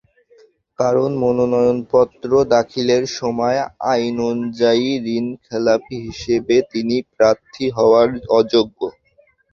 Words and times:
কারণ, 0.79 1.09
মনোনয়নপত্র 1.17 2.29
দাখিলের 2.53 3.03
সময় 3.19 3.59
আইনানুযায়ী 3.91 4.87
ঋণখেলাপি 5.15 5.97
হিসেবে 6.07 6.55
তিনি 6.71 6.95
প্রার্থী 7.13 7.65
হওয়ার 7.77 8.09
অযোগ্য। 8.31 8.79